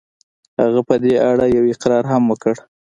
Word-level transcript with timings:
هغه 0.61 0.81
په 0.87 0.95
دې 1.03 1.13
اړه 1.29 1.45
يو 1.55 1.63
اقرار 1.73 2.03
هم 2.11 2.23
وکړ. 2.31 2.55